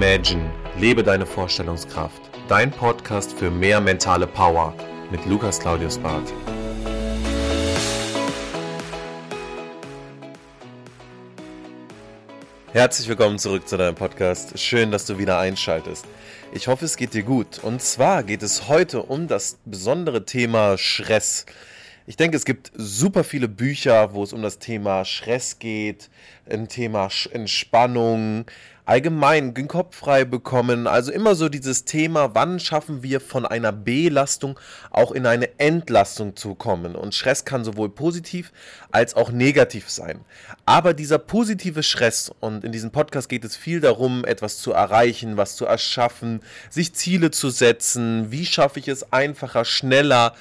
Imagine, 0.00 0.48
lebe 0.78 1.02
deine 1.02 1.26
Vorstellungskraft. 1.26 2.22
Dein 2.46 2.70
Podcast 2.70 3.32
für 3.32 3.50
mehr 3.50 3.80
mentale 3.80 4.28
Power 4.28 4.72
mit 5.10 5.26
Lukas 5.26 5.58
Claudius 5.58 5.98
Barth. 5.98 6.32
Herzlich 12.72 13.08
willkommen 13.08 13.40
zurück 13.40 13.66
zu 13.66 13.76
deinem 13.76 13.96
Podcast. 13.96 14.56
Schön, 14.60 14.92
dass 14.92 15.04
du 15.04 15.18
wieder 15.18 15.40
einschaltest. 15.40 16.06
Ich 16.52 16.68
hoffe, 16.68 16.84
es 16.84 16.96
geht 16.96 17.12
dir 17.12 17.24
gut. 17.24 17.58
Und 17.58 17.82
zwar 17.82 18.22
geht 18.22 18.44
es 18.44 18.68
heute 18.68 19.02
um 19.02 19.26
das 19.26 19.58
besondere 19.64 20.24
Thema 20.24 20.78
Stress. 20.78 21.44
Ich 22.06 22.16
denke, 22.16 22.36
es 22.36 22.44
gibt 22.44 22.70
super 22.74 23.24
viele 23.24 23.48
Bücher, 23.48 24.14
wo 24.14 24.22
es 24.22 24.32
um 24.32 24.42
das 24.42 24.60
Thema 24.60 25.04
Stress 25.04 25.58
geht, 25.58 26.08
ein 26.48 26.68
Thema 26.68 27.08
Entspannung, 27.32 28.46
allgemein 28.88 29.52
den 29.52 29.68
Kopf 29.68 29.96
frei 29.96 30.24
bekommen. 30.24 30.86
Also 30.86 31.12
immer 31.12 31.34
so 31.34 31.50
dieses 31.50 31.84
Thema, 31.84 32.34
wann 32.34 32.58
schaffen 32.58 33.02
wir 33.02 33.20
von 33.20 33.44
einer 33.44 33.70
Belastung 33.70 34.58
auch 34.90 35.12
in 35.12 35.26
eine 35.26 35.58
Entlastung 35.58 36.36
zu 36.36 36.54
kommen. 36.54 36.96
Und 36.96 37.14
Stress 37.14 37.44
kann 37.44 37.64
sowohl 37.64 37.90
positiv 37.90 38.50
als 38.90 39.14
auch 39.14 39.30
negativ 39.30 39.90
sein. 39.90 40.20
Aber 40.64 40.94
dieser 40.94 41.18
positive 41.18 41.82
Stress, 41.82 42.32
und 42.40 42.64
in 42.64 42.72
diesem 42.72 42.90
Podcast 42.90 43.28
geht 43.28 43.44
es 43.44 43.56
viel 43.56 43.80
darum, 43.80 44.24
etwas 44.24 44.58
zu 44.58 44.72
erreichen, 44.72 45.36
was 45.36 45.56
zu 45.56 45.66
erschaffen, 45.66 46.40
sich 46.70 46.94
Ziele 46.94 47.30
zu 47.30 47.50
setzen, 47.50 48.32
wie 48.32 48.46
schaffe 48.46 48.78
ich 48.78 48.88
es 48.88 49.12
einfacher, 49.12 49.66
schneller, 49.66 50.34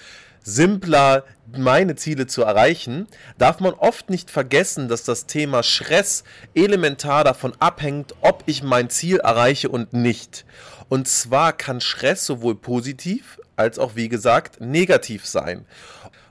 simpler 0.48 1.26
meine 1.56 1.96
Ziele 1.96 2.26
zu 2.26 2.42
erreichen, 2.42 3.08
darf 3.38 3.60
man 3.60 3.74
oft 3.74 4.10
nicht 4.10 4.32
vergessen, 4.32 4.88
dass 4.88 5.04
das 5.04 5.26
Thema 5.26 5.62
Stress 5.62 6.24
elementar 6.56 7.26
davon 7.26 7.54
abhängt, 7.60 8.16
ob 8.22 8.44
ich 8.46 8.64
mein 8.64 8.90
Ziel 8.90 9.18
erreiche 9.18 9.70
und 9.70 9.92
nicht. 9.94 10.46
Und 10.88 11.08
zwar 11.08 11.52
kann 11.52 11.82
Stress 11.82 12.26
sowohl 12.26 12.56
positiv 12.56 13.42
als 13.58 13.78
auch, 13.78 13.96
wie 13.96 14.08
gesagt, 14.08 14.62
negativ 14.62 15.26
sein. 15.26 15.66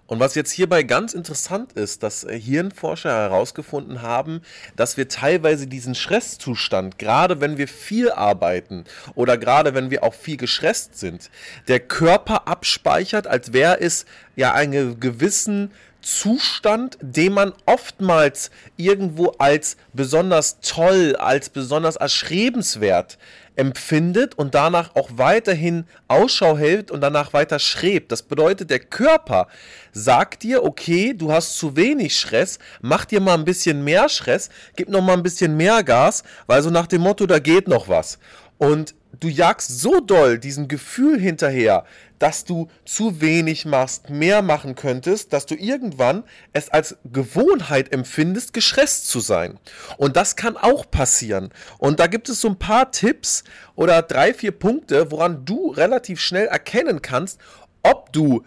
Und 0.07 0.21
was 0.21 0.35
jetzt 0.37 0.53
hierbei 0.53 0.85
ganz 0.85 1.15
interessant 1.15 1.73
ist, 1.73 2.03
dass 2.03 2.25
äh, 2.25 2.39
Hirnforscher 2.39 3.11
herausgefunden 3.11 4.03
haben, 4.03 4.41
dass 4.77 4.97
wir 4.97 5.09
teilweise 5.09 5.67
diesen 5.67 5.95
Stresszustand, 5.95 6.99
gerade 6.99 7.41
wenn 7.41 7.59
wir 7.59 7.67
viel 7.67 8.11
arbeiten 8.11 8.85
oder 9.15 9.37
gerade 9.37 9.75
wenn 9.75 9.91
wir 9.91 10.05
auch 10.05 10.15
viel 10.15 10.37
gestresst 10.37 10.99
sind, 10.99 11.31
der 11.67 11.81
Körper 11.81 12.47
abspeichert, 12.47 13.27
als 13.27 13.53
wäre 13.53 13.81
es 13.81 14.07
ja 14.37 14.53
einen 14.53 15.01
gewissen 15.01 15.73
Zustand, 16.03 16.99
den 17.01 17.33
man 17.33 17.53
oftmals 17.67 18.53
irgendwo 18.77 19.35
als 19.39 19.77
besonders 19.93 20.61
toll, 20.61 21.17
als 21.17 21.49
besonders 21.49 21.97
erschrebenswert 21.97 23.19
empfindet 23.57 24.35
und 24.37 24.55
danach 24.55 24.95
auch 24.95 25.11
weiterhin 25.17 25.85
Ausschau 26.09 26.57
hält 26.57 26.91
und 26.91 27.01
danach 27.01 27.33
weiter 27.33 27.59
schrebt. 27.59 28.13
Das 28.13 28.23
bedeutet, 28.23 28.71
der 28.71 28.81
Körper 28.81 29.49
sagt 29.93 30.43
dir, 30.43 30.63
okay, 30.63 31.15
du 31.15 31.33
hast 31.33 31.59
zu 31.59 31.75
wenig 31.75 32.17
Stress, 32.17 32.59
mach 32.81 33.07
dir 33.07 33.21
mal 33.21 33.35
ein 33.35 33.45
bisschen 33.45 33.83
mehr 33.83 34.09
Stress, 34.09 34.51
gib 34.77 34.89
noch 34.89 35.03
mal 35.03 35.15
ein 35.15 35.23
bisschen 35.23 35.57
mehr 35.57 35.83
Gas, 35.83 36.23
weil 36.47 36.63
so 36.63 36.71
nach 36.71 36.87
dem 36.87 37.03
Motto, 37.03 37.27
da 37.27 37.39
geht 37.39 37.67
noch 37.67 37.89
was. 37.89 38.19
Und 38.59 38.95
du 39.21 39.29
jagst 39.29 39.81
so 39.81 40.01
doll 40.01 40.39
diesem 40.39 40.69
Gefühl 40.69 41.19
hinterher, 41.19 41.85
dass 42.19 42.45
du 42.45 42.69
zu 42.85 43.21
wenig 43.21 43.67
machst, 43.67 44.11
mehr 44.11 44.43
machen 44.43 44.75
könntest, 44.75 45.33
dass 45.33 45.47
du 45.47 45.55
irgendwann 45.55 46.25
es 46.53 46.69
als 46.69 46.97
Gewohnheit 47.05 47.93
empfindest, 47.93 48.53
gestresst 48.53 49.09
zu 49.09 49.21
sein. 49.21 49.59
Und 49.99 50.17
das 50.17 50.37
kann 50.37 50.57
auch 50.57 50.91
passieren. 50.91 51.51
Und 51.79 52.01
da 52.01 52.07
gibt 52.07 52.29
es 52.29 52.41
so 52.41 52.49
ein 52.49 52.59
paar 52.59 52.91
Tipps 52.91 53.45
oder 53.75 54.03
drei, 54.03 54.33
vier 54.33 54.53
Punkte, 54.53 55.11
woran 55.11 55.45
du 55.45 55.71
relativ 55.71 56.21
schnell 56.21 56.47
erkennen 56.47 57.03
kannst, 57.03 57.39
ob 57.83 58.13
du 58.13 58.45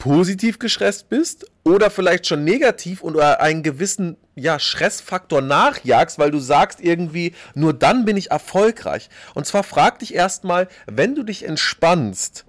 positiv 0.00 0.58
gestresst 0.58 1.08
bist 1.08 1.46
oder 1.62 1.90
vielleicht 1.90 2.26
schon 2.26 2.42
negativ 2.42 3.02
und 3.02 3.20
einen 3.20 3.62
gewissen 3.62 4.16
ja, 4.34 4.58
Stressfaktor 4.58 5.42
nachjagst, 5.42 6.18
weil 6.18 6.32
du 6.32 6.40
sagst 6.40 6.80
irgendwie, 6.80 7.34
nur 7.54 7.74
dann 7.74 8.04
bin 8.04 8.16
ich 8.16 8.32
erfolgreich. 8.32 9.10
Und 9.34 9.46
zwar 9.46 9.62
frag 9.62 10.00
dich 10.00 10.14
erstmal, 10.14 10.66
wenn 10.86 11.14
du 11.14 11.22
dich 11.22 11.44
entspannst, 11.44 12.46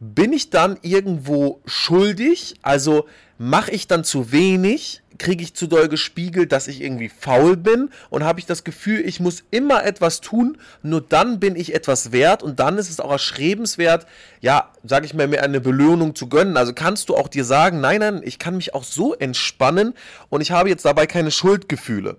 bin 0.00 0.32
ich 0.32 0.50
dann 0.50 0.78
irgendwo 0.80 1.60
schuldig? 1.66 2.56
Also 2.62 3.06
mache 3.36 3.70
ich 3.70 3.86
dann 3.86 4.02
zu 4.02 4.32
wenig? 4.32 5.02
Kriege 5.20 5.44
ich 5.44 5.52
zu 5.52 5.66
doll 5.66 5.88
gespiegelt, 5.88 6.50
dass 6.50 6.66
ich 6.66 6.80
irgendwie 6.80 7.10
faul 7.10 7.58
bin? 7.58 7.90
Und 8.08 8.24
habe 8.24 8.40
ich 8.40 8.46
das 8.46 8.64
Gefühl, 8.64 9.00
ich 9.06 9.20
muss 9.20 9.44
immer 9.50 9.84
etwas 9.84 10.22
tun, 10.22 10.56
nur 10.82 11.02
dann 11.02 11.38
bin 11.38 11.56
ich 11.56 11.74
etwas 11.74 12.10
wert 12.10 12.42
und 12.42 12.58
dann 12.58 12.78
ist 12.78 12.88
es 12.88 13.00
auch 13.00 13.10
erstrebenswert, 13.10 14.06
ja, 14.40 14.70
sage 14.82 15.04
ich 15.04 15.12
mal, 15.12 15.28
mir 15.28 15.42
eine 15.42 15.60
Belohnung 15.60 16.14
zu 16.14 16.30
gönnen. 16.30 16.56
Also 16.56 16.72
kannst 16.72 17.10
du 17.10 17.16
auch 17.16 17.28
dir 17.28 17.44
sagen, 17.44 17.82
nein, 17.82 18.00
nein, 18.00 18.22
ich 18.24 18.38
kann 18.38 18.56
mich 18.56 18.74
auch 18.74 18.82
so 18.82 19.12
entspannen 19.12 19.92
und 20.30 20.40
ich 20.40 20.52
habe 20.52 20.70
jetzt 20.70 20.86
dabei 20.86 21.06
keine 21.06 21.30
Schuldgefühle. 21.30 22.16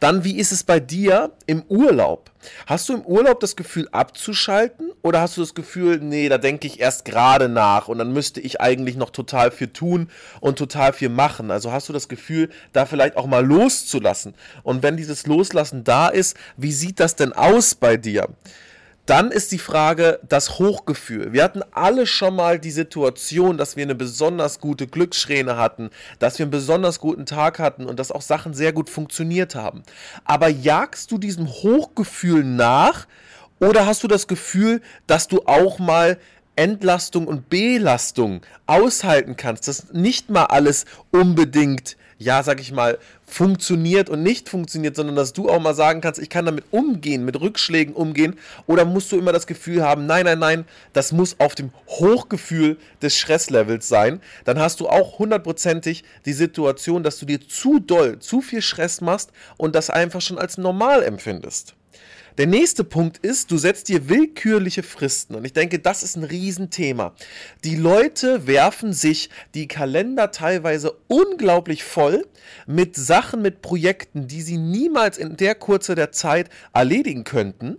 Dann, 0.00 0.24
wie 0.24 0.38
ist 0.38 0.50
es 0.50 0.64
bei 0.64 0.80
dir 0.80 1.32
im 1.44 1.62
Urlaub? 1.68 2.30
Hast 2.66 2.88
du 2.88 2.94
im 2.94 3.02
Urlaub 3.02 3.40
das 3.40 3.56
Gefühl 3.56 3.88
abzuschalten 3.92 4.92
oder 5.02 5.20
hast 5.20 5.36
du 5.36 5.40
das 5.40 5.54
Gefühl, 5.54 5.98
nee, 6.00 6.28
da 6.28 6.38
denke 6.38 6.66
ich 6.66 6.80
erst 6.80 7.04
gerade 7.04 7.48
nach 7.48 7.88
und 7.88 7.98
dann 7.98 8.12
müsste 8.12 8.40
ich 8.40 8.60
eigentlich 8.60 8.96
noch 8.96 9.10
total 9.10 9.50
viel 9.50 9.68
tun 9.68 10.10
und 10.40 10.58
total 10.58 10.92
viel 10.92 11.08
machen? 11.08 11.50
Also 11.50 11.72
hast 11.72 11.88
du 11.88 11.92
das 11.92 12.08
Gefühl, 12.08 12.50
da 12.72 12.86
vielleicht 12.86 13.16
auch 13.16 13.26
mal 13.26 13.44
loszulassen? 13.44 14.34
Und 14.62 14.82
wenn 14.82 14.96
dieses 14.96 15.26
Loslassen 15.26 15.84
da 15.84 16.08
ist, 16.08 16.36
wie 16.56 16.72
sieht 16.72 17.00
das 17.00 17.16
denn 17.16 17.32
aus 17.32 17.74
bei 17.74 17.96
dir? 17.96 18.28
Dann 19.08 19.30
ist 19.30 19.52
die 19.52 19.58
Frage 19.58 20.20
das 20.28 20.58
Hochgefühl. 20.58 21.32
Wir 21.32 21.42
hatten 21.42 21.62
alle 21.70 22.06
schon 22.06 22.36
mal 22.36 22.58
die 22.58 22.70
Situation, 22.70 23.56
dass 23.56 23.74
wir 23.74 23.82
eine 23.82 23.94
besonders 23.94 24.60
gute 24.60 24.86
Glücksschräne 24.86 25.56
hatten, 25.56 25.88
dass 26.18 26.38
wir 26.38 26.44
einen 26.44 26.50
besonders 26.50 27.00
guten 27.00 27.24
Tag 27.24 27.58
hatten 27.58 27.86
und 27.86 27.98
dass 27.98 28.12
auch 28.12 28.20
Sachen 28.20 28.52
sehr 28.52 28.74
gut 28.74 28.90
funktioniert 28.90 29.54
haben. 29.54 29.82
Aber 30.26 30.48
jagst 30.48 31.10
du 31.10 31.16
diesem 31.16 31.48
Hochgefühl 31.48 32.44
nach 32.44 33.06
oder 33.60 33.86
hast 33.86 34.02
du 34.02 34.08
das 34.08 34.26
Gefühl, 34.26 34.82
dass 35.06 35.26
du 35.26 35.40
auch 35.46 35.78
mal 35.78 36.18
Entlastung 36.58 37.28
und 37.28 37.48
Belastung 37.48 38.40
aushalten 38.66 39.36
kannst, 39.36 39.68
dass 39.68 39.92
nicht 39.92 40.28
mal 40.28 40.46
alles 40.46 40.86
unbedingt 41.12 41.96
ja, 42.18 42.42
sag 42.42 42.60
ich 42.60 42.72
mal, 42.72 42.98
funktioniert 43.24 44.10
und 44.10 44.24
nicht 44.24 44.48
funktioniert, 44.48 44.96
sondern 44.96 45.14
dass 45.14 45.32
du 45.32 45.48
auch 45.48 45.60
mal 45.60 45.74
sagen 45.74 46.00
kannst, 46.00 46.20
ich 46.20 46.28
kann 46.28 46.46
damit 46.46 46.64
umgehen, 46.72 47.24
mit 47.24 47.40
Rückschlägen 47.40 47.94
umgehen, 47.94 48.36
oder 48.66 48.84
musst 48.84 49.12
du 49.12 49.16
immer 49.16 49.32
das 49.32 49.46
Gefühl 49.46 49.84
haben, 49.84 50.06
nein, 50.06 50.24
nein, 50.24 50.40
nein, 50.40 50.64
das 50.92 51.12
muss 51.12 51.38
auf 51.38 51.54
dem 51.54 51.70
Hochgefühl 51.86 52.76
des 53.02 53.16
Stresslevels 53.16 53.88
sein, 53.88 54.20
dann 54.44 54.58
hast 54.58 54.80
du 54.80 54.88
auch 54.88 55.20
hundertprozentig 55.20 56.02
die 56.24 56.32
Situation, 56.32 57.04
dass 57.04 57.18
du 57.18 57.26
dir 57.26 57.46
zu 57.46 57.78
doll, 57.78 58.18
zu 58.18 58.40
viel 58.40 58.62
Stress 58.62 59.00
machst 59.00 59.30
und 59.56 59.76
das 59.76 59.88
einfach 59.88 60.20
schon 60.20 60.38
als 60.38 60.58
normal 60.58 61.04
empfindest. 61.04 61.77
Der 62.38 62.46
nächste 62.46 62.84
Punkt 62.84 63.18
ist, 63.18 63.50
du 63.50 63.58
setzt 63.58 63.88
dir 63.88 64.08
willkürliche 64.08 64.84
Fristen. 64.84 65.34
Und 65.34 65.44
ich 65.44 65.52
denke, 65.52 65.80
das 65.80 66.04
ist 66.04 66.16
ein 66.16 66.22
Riesenthema. 66.22 67.12
Die 67.64 67.74
Leute 67.74 68.46
werfen 68.46 68.92
sich 68.92 69.28
die 69.54 69.66
Kalender 69.66 70.30
teilweise 70.30 70.96
unglaublich 71.08 71.82
voll 71.82 72.24
mit 72.64 72.94
Sachen, 72.94 73.42
mit 73.42 73.60
Projekten, 73.60 74.28
die 74.28 74.42
sie 74.42 74.56
niemals 74.56 75.18
in 75.18 75.36
der 75.36 75.56
Kurze 75.56 75.96
der 75.96 76.12
Zeit 76.12 76.48
erledigen 76.72 77.24
könnten 77.24 77.78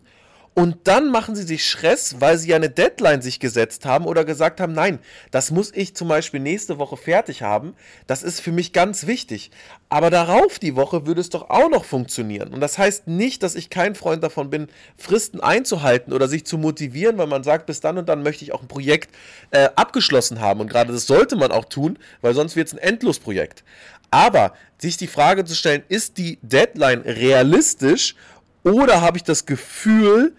und 0.59 0.75
dann 0.89 1.09
machen 1.09 1.37
sie 1.37 1.43
sich 1.43 1.69
Stress, 1.69 2.17
weil 2.19 2.37
sie 2.37 2.49
ja 2.49 2.57
eine 2.57 2.69
Deadline 2.69 3.21
sich 3.21 3.39
gesetzt 3.39 3.85
haben 3.85 4.05
oder 4.05 4.25
gesagt 4.25 4.59
haben, 4.59 4.73
nein, 4.73 4.99
das 5.31 5.51
muss 5.51 5.71
ich 5.73 5.95
zum 5.95 6.09
Beispiel 6.09 6.41
nächste 6.41 6.77
Woche 6.77 6.97
fertig 6.97 7.44
haben. 7.44 7.75
Das 8.07 8.23
ist 8.23 8.41
für 8.41 8.51
mich 8.51 8.73
ganz 8.73 9.07
wichtig. 9.07 9.51
Aber 9.88 10.09
darauf 10.09 10.59
die 10.59 10.75
Woche 10.75 11.07
würde 11.07 11.21
es 11.21 11.29
doch 11.29 11.50
auch 11.50 11.69
noch 11.69 11.85
funktionieren. 11.85 12.53
Und 12.53 12.59
das 12.59 12.77
heißt 12.77 13.07
nicht, 13.07 13.41
dass 13.41 13.56
ich 13.56 13.69
kein 13.69 13.95
Freund 13.95 14.21
davon 14.21 14.50
bin, 14.50 14.67
Fristen 14.97 15.39
einzuhalten 15.39 16.11
oder 16.11 16.27
sich 16.27 16.45
zu 16.45 16.57
motivieren, 16.57 17.17
weil 17.17 17.27
man 17.27 17.45
sagt, 17.45 17.65
bis 17.65 17.79
dann 17.79 17.97
und 17.97 18.09
dann 18.09 18.21
möchte 18.21 18.44
ich 18.44 18.51
auch 18.51 18.62
ein 18.62 18.67
Projekt 18.67 19.15
äh, 19.51 19.69
abgeschlossen 19.77 20.41
haben. 20.41 20.59
Und 20.59 20.69
gerade 20.69 20.91
das 20.91 21.07
sollte 21.07 21.38
man 21.38 21.53
auch 21.53 21.69
tun, 21.69 21.97
weil 22.19 22.33
sonst 22.33 22.57
wird 22.57 22.67
es 22.67 22.73
ein 22.73 22.79
Endlosprojekt. 22.79 23.63
Aber 24.12 24.53
sich 24.77 24.97
die 24.97 25.07
Frage 25.07 25.45
zu 25.45 25.55
stellen, 25.55 25.83
ist 25.88 26.17
die 26.17 26.38
Deadline 26.41 27.03
realistisch 27.03 28.15
oder 28.63 29.01
habe 29.01 29.17
ich 29.17 29.23
das 29.23 29.45
Gefühl, 29.45 30.35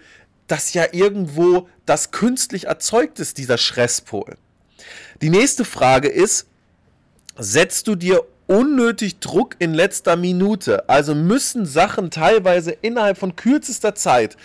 dass 0.47 0.75
ja 0.75 0.87
irgendwo 0.93 1.69
das 1.87 2.11
künstlich 2.11 2.65
erzeugt 2.65 3.21
ist, 3.21 3.39
dieser 3.39 3.59
Stresspol? 3.59 4.37
Die 5.23 5.31
nächste 5.31 5.65
Frage 5.65 6.09
ist, 6.09 6.47
setzt 7.39 7.89
du 7.89 7.95
dir 7.95 8.25
unnötig 8.47 9.21
Druck 9.21 9.57
in 9.59 9.75
letzter 9.75 10.17
Minute? 10.17 10.89
Also 10.89 11.15
müssen 11.15 11.67
Sachen 11.67 12.11
teilweise 12.11 12.73
innerhalb 12.73 13.19
von 13.19 13.37
kürzester 13.37 13.95
Zeit 13.95 14.37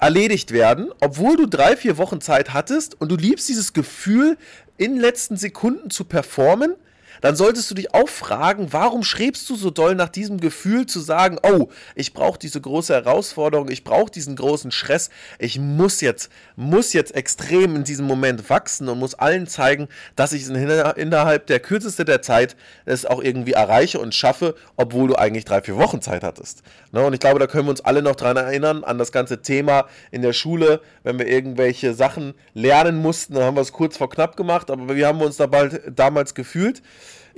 erledigt 0.00 0.52
werden, 0.52 0.90
obwohl 1.00 1.36
du 1.36 1.46
drei, 1.46 1.76
vier 1.76 1.98
Wochen 1.98 2.20
Zeit 2.20 2.52
hattest 2.52 3.00
und 3.00 3.10
du 3.10 3.16
liebst 3.16 3.48
dieses 3.48 3.72
Gefühl, 3.72 4.36
in 4.76 4.96
letzten 4.96 5.36
Sekunden 5.36 5.90
zu 5.90 6.04
performen, 6.04 6.74
dann 7.20 7.36
solltest 7.36 7.70
du 7.70 7.74
dich 7.74 7.94
auch 7.94 8.08
fragen, 8.08 8.68
warum 8.72 9.02
schrebst 9.02 9.48
du 9.50 9.56
so 9.56 9.70
doll 9.70 9.94
nach 9.94 10.08
diesem 10.08 10.40
Gefühl 10.40 10.86
zu 10.86 11.00
sagen, 11.00 11.38
oh, 11.42 11.68
ich 11.94 12.12
brauche 12.12 12.38
diese 12.38 12.60
große 12.60 12.94
Herausforderung, 12.94 13.68
ich 13.70 13.84
brauche 13.84 14.10
diesen 14.10 14.36
großen 14.36 14.70
Stress, 14.70 15.10
ich 15.38 15.58
muss 15.58 16.00
jetzt, 16.00 16.30
muss 16.56 16.92
jetzt 16.92 17.14
extrem 17.14 17.76
in 17.76 17.84
diesem 17.84 18.06
Moment 18.06 18.48
wachsen 18.50 18.88
und 18.88 18.98
muss 18.98 19.14
allen 19.14 19.46
zeigen, 19.46 19.88
dass 20.16 20.32
ich 20.32 20.42
es 20.42 20.48
innerhalb 20.48 21.46
der 21.46 21.60
kürzeste 21.60 22.04
der 22.04 22.22
Zeit 22.22 22.56
es 22.84 23.06
auch 23.06 23.22
irgendwie 23.22 23.52
erreiche 23.52 23.98
und 23.98 24.14
schaffe, 24.14 24.54
obwohl 24.76 25.08
du 25.08 25.16
eigentlich 25.16 25.44
drei, 25.44 25.62
vier 25.62 25.76
Wochen 25.76 26.00
Zeit 26.00 26.22
hattest. 26.22 26.62
Ne? 26.92 27.04
Und 27.04 27.12
ich 27.12 27.20
glaube, 27.20 27.38
da 27.38 27.46
können 27.46 27.66
wir 27.66 27.70
uns 27.70 27.80
alle 27.80 28.02
noch 28.02 28.16
dran 28.16 28.36
erinnern, 28.36 28.84
an 28.84 28.98
das 28.98 29.12
ganze 29.12 29.42
Thema 29.42 29.86
in 30.10 30.22
der 30.22 30.32
Schule, 30.32 30.80
wenn 31.02 31.18
wir 31.18 31.26
irgendwelche 31.26 31.94
Sachen 31.94 32.34
lernen 32.54 32.96
mussten, 32.96 33.34
dann 33.34 33.44
haben 33.44 33.56
wir 33.56 33.62
es 33.62 33.72
kurz 33.72 33.96
vor 33.96 34.10
knapp 34.10 34.36
gemacht, 34.36 34.70
aber 34.70 34.94
wir 34.96 35.06
haben 35.06 35.20
uns 35.20 35.36
da 35.36 35.46
bald, 35.46 35.82
damals 35.94 36.34
gefühlt. 36.34 36.82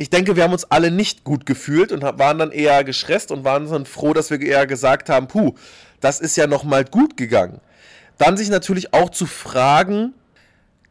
Ich 0.01 0.09
denke, 0.09 0.35
wir 0.35 0.45
haben 0.45 0.55
uns 0.55 0.65
alle 0.65 0.91
nicht 0.91 1.25
gut 1.25 1.45
gefühlt 1.45 1.93
und 1.93 2.01
waren 2.01 2.39
dann 2.39 2.53
eher 2.53 2.85
gestresst 2.85 3.31
und 3.31 3.45
waren 3.45 3.69
dann 3.69 3.85
froh, 3.85 4.15
dass 4.15 4.31
wir 4.31 4.41
eher 4.41 4.67
gesagt 4.67 5.11
haben, 5.11 5.29
puh, 5.29 5.53
das 6.01 6.21
ist 6.21 6.39
ja 6.39 6.47
nochmal 6.47 6.87
gut 6.87 7.19
gegangen. 7.19 7.61
Dann 8.17 8.39
sich 8.39 8.49
natürlich 8.49 8.95
auch 8.95 9.11
zu 9.11 9.27
fragen, 9.27 10.15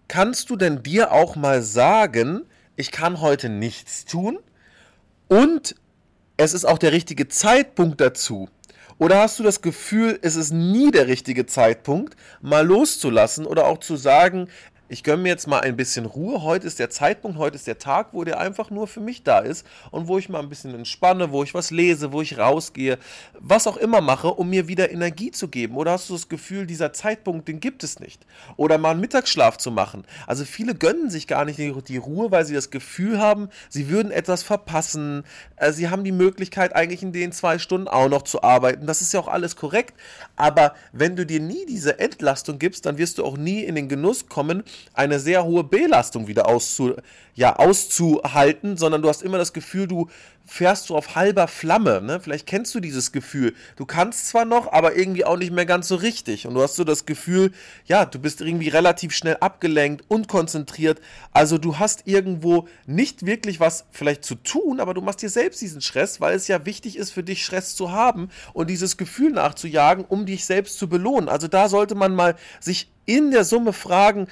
kannst 0.08 0.52
du 0.52 0.56
denn 0.56 0.84
dir 0.84 1.12
auch 1.12 1.36
mal 1.36 1.64
sagen, 1.64 2.44
ich 2.76 2.92
kann 2.92 3.20
heute 3.20 3.50
nichts 3.50 4.06
tun 4.06 4.38
und 5.28 5.74
es 6.38 6.54
ist 6.54 6.66
auch 6.66 6.78
der 6.78 6.92
richtige 6.92 7.28
Zeitpunkt 7.28 8.00
dazu. 8.00 8.48
Oder 9.00 9.22
hast 9.22 9.40
du 9.40 9.44
das 9.44 9.64
Gefühl, 9.64 10.20
es 10.22 10.36
ist 10.36 10.52
nie 10.52 10.92
der 10.92 11.08
richtige 11.08 11.48
Zeitpunkt, 11.48 12.16
mal 12.42 12.64
loszulassen 12.64 13.48
oder 13.48 13.66
auch 13.66 13.80
zu 13.80 13.96
sagen, 13.96 14.50
ich 14.90 15.04
gönne 15.04 15.22
mir 15.22 15.30
jetzt 15.30 15.48
mal 15.48 15.60
ein 15.60 15.78
bisschen 15.78 16.08
Ruhe. 16.08 16.42
Heute 16.42 16.66
ist 16.66 16.80
der 16.80 16.90
Zeitpunkt, 16.90 17.38
heute 17.38 17.56
ist 17.56 17.68
der 17.68 17.78
Tag, 17.78 18.08
wo 18.12 18.24
der 18.24 18.40
einfach 18.40 18.72
nur 18.72 18.88
für 18.88 19.00
mich 19.00 19.24
da 19.24 19.38
ist 19.38 19.66
und 19.92 20.08
wo 20.08 20.18
ich 20.18 20.30
mal 20.30 20.40
ein 20.40 20.50
bisschen 20.50 20.74
entspanne, 20.74 21.32
wo 21.32 21.44
ich 21.44 21.54
was 21.54 21.70
lese, 21.70 22.12
wo 22.12 22.24
ich 22.24 22.40
rausgehe, 22.40 22.98
was 23.40 23.68
auch 23.68 23.78
immer 23.78 24.02
mache, 24.02 24.30
um 24.30 24.50
mir 24.50 24.68
wieder 24.68 24.92
Energie 24.92 25.30
zu 25.30 25.48
geben. 25.48 25.78
Oder 25.78 25.92
hast 25.92 26.10
du 26.10 26.14
das 26.14 26.28
Gefühl, 26.28 26.66
dieser 26.66 26.92
Zeitpunkt, 26.92 27.48
den 27.48 27.60
gibt 27.60 27.84
es 27.84 28.00
nicht? 28.00 28.26
Oder 28.58 28.80
mal 28.80 28.92
einen 28.92 29.00
Mittagsschlaf 29.00 29.58
zu 29.60 29.70
machen. 29.70 30.06
Also 30.26 30.44
viele 30.44 30.74
gönnen 30.74 31.12
sich 31.12 31.28
gar 31.28 31.46
nicht 31.46 31.60
die 31.60 31.98
Ruhe, 31.98 32.32
weil 32.32 32.46
sie 32.46 32.56
das 32.56 32.72
Gefühl 32.72 33.20
haben, 33.20 33.50
sie 33.70 33.90
würden 33.90 34.12
etwas 34.12 34.42
verpassen. 34.42 35.24
Äh, 35.58 35.72
sie 35.72 35.90
haben 35.90 36.04
die 36.04 36.12
Möglichkeit, 36.12 36.76
eigentlich 36.76 37.04
in 37.04 37.14
den 37.14 37.32
zwei 37.32 37.60
Stunden 37.60 37.88
auch 37.88 38.10
noch 38.10 38.24
zu 38.24 38.42
arbeiten. 38.42 38.88
Das 38.88 39.02
ist 39.02 39.14
ja 39.14 39.20
auch 39.20 39.28
alles 39.28 39.56
korrekt. 39.56 39.94
Aber 40.36 40.74
wenn 40.94 41.16
du 41.16 41.28
dir 41.28 41.40
nie 41.40 41.68
diese 41.68 42.00
Entlastung 42.00 42.58
gibst, 42.58 42.88
dann 42.88 42.98
wirst 42.98 43.20
du 43.20 43.26
auch 43.26 43.38
nie 43.38 43.64
in 43.64 43.76
den 43.76 43.88
Genuss 43.88 44.28
kommen, 44.28 44.64
eine 44.94 45.20
sehr 45.20 45.44
hohe 45.44 45.64
Belastung 45.64 46.28
wieder 46.28 46.48
auszu, 46.48 46.96
ja, 47.36 47.56
auszuhalten, 47.56 48.78
sondern 48.78 49.02
du 49.02 49.10
hast 49.10 49.22
immer 49.22 49.38
das 49.38 49.54
Gefühl, 49.54 49.88
du 49.88 50.10
fährst 50.50 50.88
so 50.88 50.98
auf 50.98 51.16
halber 51.16 51.48
Flamme. 51.48 52.02
Ne? 52.02 52.20
Vielleicht 52.20 52.48
kennst 52.48 52.74
du 52.74 52.80
dieses 52.80 53.12
Gefühl. 53.12 53.54
Du 53.76 53.86
kannst 53.86 54.28
zwar 54.28 54.46
noch, 54.46 54.72
aber 54.74 54.96
irgendwie 54.96 55.24
auch 55.24 55.38
nicht 55.38 55.52
mehr 55.52 55.66
ganz 55.66 55.88
so 55.88 55.96
richtig. 55.96 56.48
Und 56.48 56.56
du 56.56 56.62
hast 56.62 56.76
so 56.76 56.84
das 56.84 57.06
Gefühl, 57.06 57.52
ja, 57.86 58.06
du 58.06 58.20
bist 58.20 58.42
irgendwie 58.42 58.70
relativ 58.70 59.14
schnell 59.14 59.38
abgelenkt 59.40 60.04
und 60.08 60.28
konzentriert. 60.28 61.00
Also 61.32 61.58
du 61.58 61.78
hast 61.78 62.08
irgendwo 62.08 62.68
nicht 62.88 63.26
wirklich 63.26 63.60
was 63.60 63.86
vielleicht 63.92 64.26
zu 64.26 64.36
tun, 64.36 64.80
aber 64.80 64.94
du 64.94 65.02
machst 65.02 65.22
dir 65.22 65.30
selbst 65.30 65.62
diesen 65.62 65.82
Stress, 65.82 66.20
weil 66.20 66.36
es 66.36 66.48
ja 66.48 66.66
wichtig 66.66 66.98
ist 66.98 67.12
für 67.12 67.24
dich, 67.24 67.46
Stress 67.46 67.76
zu 67.76 67.92
haben 67.92 68.30
und 68.54 68.70
dieses 68.70 68.98
Gefühl 68.98 69.32
nachzujagen, 69.32 70.04
um 70.04 70.26
dich 70.26 70.46
selbst 70.46 70.80
zu 70.80 70.90
belohnen. 70.90 71.30
Also 71.30 71.48
da 71.48 71.70
sollte 71.70 71.96
man 71.96 72.16
mal 72.16 72.36
sich 72.60 72.92
in 73.06 73.32
der 73.32 73.44
Summe 73.44 73.74
fragen, 73.74 74.28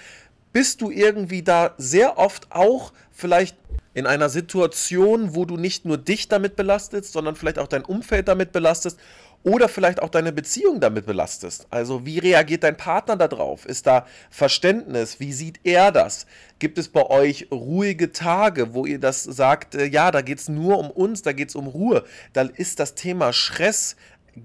bist 0.53 0.81
du 0.81 0.91
irgendwie 0.91 1.43
da 1.43 1.73
sehr 1.77 2.17
oft 2.17 2.47
auch 2.51 2.93
vielleicht 3.11 3.57
in 3.93 4.05
einer 4.05 4.29
Situation, 4.29 5.33
wo 5.33 5.45
du 5.45 5.57
nicht 5.57 5.85
nur 5.85 5.97
dich 5.97 6.27
damit 6.27 6.55
belastest, 6.55 7.11
sondern 7.11 7.35
vielleicht 7.35 7.57
auch 7.57 7.67
dein 7.67 7.83
Umfeld 7.83 8.27
damit 8.27 8.51
belastest 8.51 8.99
oder 9.43 9.69
vielleicht 9.69 10.01
auch 10.01 10.09
deine 10.09 10.31
Beziehung 10.31 10.79
damit 10.79 11.05
belastest. 11.05 11.67
Also 11.69 12.05
wie 12.05 12.19
reagiert 12.19 12.63
dein 12.63 12.77
Partner 12.77 13.15
darauf? 13.15 13.65
Ist 13.65 13.87
da 13.87 14.05
Verständnis? 14.29 15.19
Wie 15.19 15.33
sieht 15.33 15.59
er 15.63 15.91
das? 15.91 16.27
Gibt 16.59 16.77
es 16.77 16.89
bei 16.89 17.09
euch 17.09 17.47
ruhige 17.51 18.11
Tage, 18.11 18.73
wo 18.73 18.85
ihr 18.85 18.99
das 18.99 19.23
sagt, 19.23 19.75
äh, 19.75 19.85
ja, 19.85 20.11
da 20.11 20.21
geht 20.21 20.39
es 20.39 20.49
nur 20.49 20.77
um 20.77 20.91
uns, 20.91 21.21
da 21.21 21.31
geht 21.31 21.49
es 21.49 21.55
um 21.55 21.67
Ruhe. 21.67 22.03
Dann 22.33 22.49
ist 22.49 22.79
das 22.79 22.93
Thema 22.93 23.33
Stress 23.33 23.95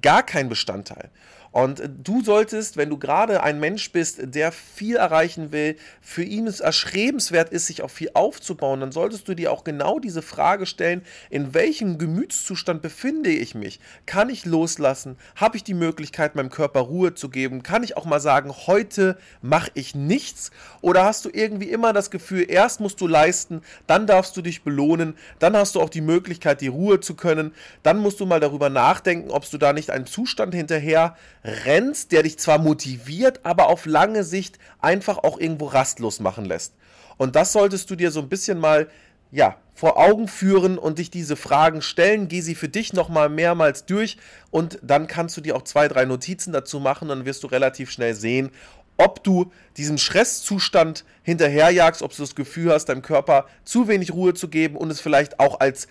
gar 0.01 0.23
kein 0.23 0.49
Bestandteil. 0.49 1.11
Und 1.53 1.83
du 2.03 2.23
solltest, 2.23 2.79
wenn 2.79 2.89
du 2.89 2.99
gerade 2.99 3.43
ein 3.43 3.61
Mensch 3.61 3.93
bist, 3.93 4.21
der 4.23 4.53
viel 4.53 4.97
erreichen 4.97 5.53
will, 5.53 5.77
für 6.01 6.23
ihn 6.23 6.47
es 6.47 6.61
erstrebenswert 6.61 7.51
ist, 7.51 7.67
sich 7.67 7.83
auch 7.83 7.91
viel 7.91 8.11
aufzubauen, 8.15 8.81
dann 8.81 8.91
solltest 8.91 9.29
du 9.29 9.35
dir 9.35 9.53
auch 9.53 9.63
genau 9.63 9.99
diese 9.99 10.23
Frage 10.23 10.65
stellen, 10.65 11.03
in 11.29 11.53
welchem 11.53 11.99
Gemütszustand 11.99 12.81
befinde 12.81 13.29
ich 13.31 13.55
mich? 13.55 13.81
Kann 14.07 14.31
ich 14.31 14.47
loslassen? 14.47 15.17
Habe 15.37 15.59
ich 15.59 15.65
die 15.65 15.75
Möglichkeit, 15.75 16.35
meinem 16.35 16.49
Körper 16.49 16.81
Ruhe 16.81 17.15
zu 17.15 17.29
geben? 17.29 17.63
Kann 17.63 17.83
ich 17.83 17.99
auch 17.99 18.07
mal 18.07 18.21
sagen, 18.21 18.51
heute 18.67 19.19
mache 19.43 19.71
ich 19.75 19.95
nichts? 19.95 20.53
Oder 20.81 21.05
hast 21.05 21.27
du 21.27 21.31
irgendwie 21.31 21.69
immer 21.69 21.93
das 21.93 22.11
Gefühl, 22.11 22.47
erst 22.49 22.81
musst 22.81 22.99
du 23.03 23.07
leisten, 23.07 23.61
dann 23.87 24.07
darfst 24.07 24.35
du 24.39 24.43
dich 24.43 24.65
belohnen, 24.65 25.15
dann 25.39 25.55
hast 25.55 25.75
du 25.75 25.83
auch 25.83 25.91
die 25.91 26.01
Möglichkeit, 26.01 26.63
die 26.63 26.69
Ruhe 26.69 27.01
zu 27.01 27.15
können, 27.15 27.53
dann 27.83 27.99
musst 27.99 28.21
du 28.21 28.27
mal 28.27 28.41
darüber 28.41 28.71
nachdenken, 28.71 29.31
ob 29.31 29.49
du 29.51 29.59
da 29.59 29.75
nicht 29.75 29.91
einen 29.91 30.07
Zustand 30.07 30.55
hinterher 30.55 31.15
rennst, 31.45 32.13
der 32.13 32.23
dich 32.23 32.39
zwar 32.39 32.59
motiviert, 32.59 33.41
aber 33.45 33.69
auf 33.69 33.87
lange 33.87 34.25
Sicht 34.25 34.59
einfach 34.81 35.19
auch 35.19 35.39
irgendwo 35.39 35.67
rastlos 35.67 36.21
machen 36.21 36.45
lässt. 36.45 36.75
Und 37.17 37.37
das 37.37 37.53
solltest 37.53 37.91
du 37.91 37.97
dir 37.97 38.11
so 38.11 38.21
ein 38.21 38.29
bisschen 38.29 38.59
mal 38.59 38.89
ja, 39.31 39.57
vor 39.75 39.97
Augen 39.97 40.29
führen 40.29 40.79
und 40.79 40.99
dich 40.99 41.11
diese 41.11 41.37
Fragen 41.37 41.83
stellen. 41.83 42.29
Geh 42.29 42.43
sie 42.43 42.55
für 42.55 42.69
dich 42.69 42.93
nochmal 42.93 43.29
mehrmals 43.29 43.87
durch 43.87 44.19
und 44.51 44.79
dann 44.83 45.07
kannst 45.07 45.37
du 45.37 45.41
dir 45.41 45.57
auch 45.57 45.63
zwei, 45.63 45.89
drei 45.89 46.05
Notizen 46.05 46.53
dazu 46.53 46.79
machen. 46.79 47.09
Dann 47.09 47.25
wirst 47.25 47.43
du 47.43 47.47
relativ 47.47 47.91
schnell 47.91 48.15
sehen, 48.15 48.51
ob 48.99 49.25
du 49.25 49.51
diesem 49.79 49.97
Stresszustand 49.99 51.05
hinterherjagst, 51.23 52.03
ob 52.03 52.15
du 52.15 52.23
das 52.23 52.35
Gefühl 52.35 52.73
hast, 52.73 52.87
deinem 52.87 53.03
Körper 53.03 53.47
zu 53.65 53.89
wenig 53.89 54.13
Ruhe 54.13 54.35
zu 54.35 54.49
geben 54.49 54.77
und 54.77 54.91
es 54.91 55.01
vielleicht 55.01 55.41
auch 55.41 55.61
als 55.61 55.89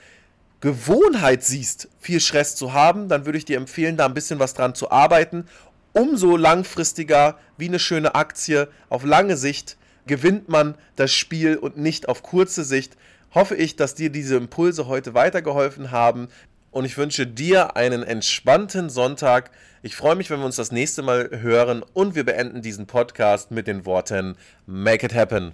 Gewohnheit 0.61 1.43
siehst, 1.43 1.89
viel 1.99 2.19
Stress 2.19 2.55
zu 2.55 2.73
haben, 2.73 3.09
dann 3.09 3.25
würde 3.25 3.37
ich 3.37 3.45
dir 3.45 3.57
empfehlen, 3.57 3.97
da 3.97 4.05
ein 4.05 4.13
bisschen 4.13 4.39
was 4.39 4.53
dran 4.53 4.75
zu 4.75 4.91
arbeiten. 4.91 5.45
Umso 5.93 6.37
langfristiger, 6.37 7.37
wie 7.57 7.67
eine 7.67 7.79
schöne 7.79 8.15
Aktie, 8.15 8.69
auf 8.89 9.03
lange 9.03 9.37
Sicht 9.37 9.77
gewinnt 10.05 10.49
man 10.49 10.75
das 10.95 11.11
Spiel 11.11 11.57
und 11.57 11.77
nicht 11.77 12.07
auf 12.07 12.23
kurze 12.23 12.63
Sicht. 12.63 12.95
Hoffe 13.33 13.55
ich, 13.55 13.75
dass 13.75 13.95
dir 13.95 14.09
diese 14.09 14.35
Impulse 14.35 14.87
heute 14.87 15.13
weitergeholfen 15.13 15.91
haben 15.91 16.27
und 16.69 16.85
ich 16.85 16.97
wünsche 16.97 17.27
dir 17.27 17.75
einen 17.75 18.03
entspannten 18.03 18.89
Sonntag. 18.89 19.51
Ich 19.81 19.95
freue 19.95 20.15
mich, 20.15 20.29
wenn 20.29 20.39
wir 20.39 20.45
uns 20.45 20.55
das 20.55 20.71
nächste 20.71 21.01
Mal 21.01 21.29
hören 21.41 21.83
und 21.93 22.15
wir 22.15 22.23
beenden 22.25 22.61
diesen 22.61 22.87
Podcast 22.87 23.51
mit 23.51 23.67
den 23.67 23.85
Worten 23.85 24.37
Make 24.65 25.05
it 25.05 25.13
happen. 25.13 25.53